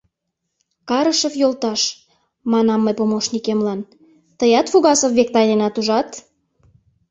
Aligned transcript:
—Карышев 0.89 1.33
йолташ,— 1.41 1.81
манам 2.51 2.79
мый 2.83 2.95
помощникемлан,— 2.99 3.79
Тыят 4.39 4.65
Фугасов 4.71 5.11
век 5.17 5.29
тайненат, 5.35 5.75
ужат? 5.79 6.09